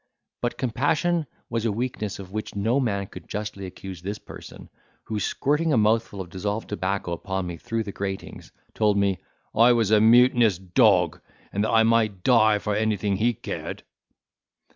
But 0.41 0.57
compassion 0.57 1.27
was 1.47 1.63
a 1.63 1.71
weakness 1.71 2.17
of 2.17 2.31
which 2.31 2.55
no 2.55 2.79
man 2.79 3.05
could 3.05 3.27
justly 3.29 3.67
accuse 3.67 4.01
this 4.01 4.17
person, 4.17 4.67
who, 5.03 5.19
squirting 5.19 5.71
a 5.71 5.77
mouthful 5.77 6.21
of 6.21 6.31
dissolved 6.31 6.69
tobacco 6.69 7.11
upon 7.11 7.45
me 7.45 7.57
through 7.57 7.83
the 7.83 7.91
gratings, 7.91 8.51
told 8.73 8.97
me 8.97 9.19
"I 9.53 9.73
was 9.73 9.91
a 9.91 10.01
mutinous 10.01 10.57
dog, 10.57 11.21
and 11.53 11.63
that 11.63 11.69
I 11.69 11.83
might 11.83 12.23
die 12.23 12.57
for 12.57 12.75
anything 12.75 13.17
he 13.17 13.35
cared!" 13.35 13.83